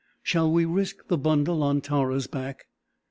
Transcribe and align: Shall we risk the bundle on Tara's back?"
Shall 0.23 0.51
we 0.51 0.65
risk 0.65 1.09
the 1.09 1.17
bundle 1.19 1.61
on 1.61 1.79
Tara's 1.81 2.25
back?" 2.25 2.65